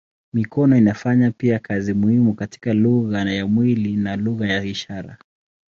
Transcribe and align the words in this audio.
Mikono 0.33 0.77
inafanya 0.77 1.31
pia 1.31 1.59
kazi 1.59 1.93
muhimu 1.93 2.33
katika 2.33 2.73
lugha 2.73 3.21
ya 3.31 3.47
mwili 3.47 3.95
na 3.97 4.15
lugha 4.15 4.47
ya 4.47 4.63
ishara. 4.63 5.17